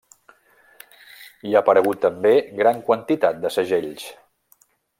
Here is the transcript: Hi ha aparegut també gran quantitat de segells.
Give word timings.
Hi 1.49 1.53
ha 1.53 1.59
aparegut 1.59 2.01
també 2.05 2.33
gran 2.61 2.81
quantitat 2.89 3.39
de 3.45 3.53
segells. 3.57 4.09